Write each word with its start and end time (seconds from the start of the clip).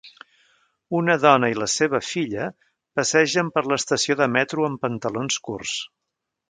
Una 0.99 1.17
dona 1.25 1.49
i 1.55 1.59
la 1.63 1.67
seva 1.73 2.01
filla 2.07 2.47
passegen 3.01 3.55
per 3.59 3.67
l'estació 3.71 4.19
de 4.25 4.33
metro 4.39 4.69
amb 4.71 4.87
pantalons 4.89 5.43
curts 5.51 5.81